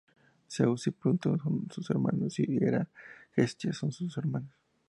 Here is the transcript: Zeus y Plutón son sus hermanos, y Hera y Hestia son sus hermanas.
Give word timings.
Zeus 0.49 0.87
y 0.87 0.89
Plutón 0.91 1.39
son 1.43 1.67
sus 1.69 1.91
hermanos, 1.91 2.39
y 2.39 2.57
Hera 2.59 2.89
y 3.37 3.41
Hestia 3.41 3.71
son 3.71 3.91
sus 3.91 4.17
hermanas. 4.17 4.55